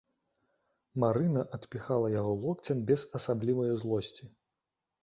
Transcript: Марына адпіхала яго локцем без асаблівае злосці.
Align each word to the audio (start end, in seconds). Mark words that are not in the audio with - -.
Марына 1.03 1.41
адпіхала 1.59 2.07
яго 2.15 2.33
локцем 2.47 2.77
без 2.89 3.01
асаблівае 3.21 3.71
злосці. 3.85 4.23